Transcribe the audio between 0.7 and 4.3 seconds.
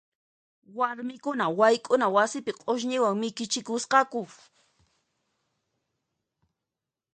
Warmikuna wayk'una wasipi q'usñiwan mikichikusqaku.